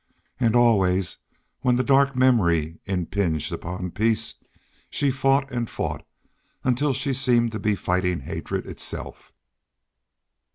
[0.39, 1.17] And always,
[1.59, 4.43] when the dark memory impinged upon peace,
[4.89, 6.03] she fought and fought
[6.63, 9.31] until she seemed to be fighting hatred itself.